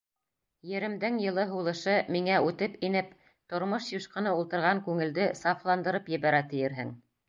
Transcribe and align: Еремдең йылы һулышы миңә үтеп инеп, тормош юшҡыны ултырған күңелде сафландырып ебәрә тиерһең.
Еремдең 0.69 1.19
йылы 1.25 1.45
һулышы 1.51 1.93
миңә 2.17 2.39
үтеп 2.49 2.81
инеп, 2.89 3.13
тормош 3.55 3.93
юшҡыны 3.99 4.35
ултырған 4.41 4.85
күңелде 4.91 5.33
сафландырып 5.45 6.15
ебәрә 6.21 6.47
тиерһең. 6.55 6.97